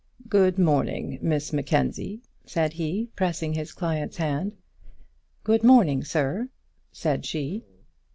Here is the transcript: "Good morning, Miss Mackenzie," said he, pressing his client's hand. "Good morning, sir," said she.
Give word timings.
"Good 0.27 0.57
morning, 0.57 1.19
Miss 1.21 1.53
Mackenzie," 1.53 2.23
said 2.43 2.73
he, 2.73 3.09
pressing 3.15 3.53
his 3.53 3.71
client's 3.71 4.17
hand. 4.17 4.53
"Good 5.43 5.63
morning, 5.63 6.03
sir," 6.03 6.49
said 6.91 7.23
she. 7.23 7.63